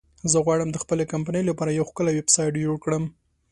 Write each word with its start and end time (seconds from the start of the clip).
زه 0.31 0.37
غواړم 0.45 0.69
د 0.71 0.77
خپلې 0.83 1.03
کمپنی 1.13 1.41
لپاره 1.49 1.75
یو 1.77 1.87
ښکلی 1.89 2.11
ویبسایټ 2.13 2.53
جوړ 2.65 2.77
کړم 2.83 3.03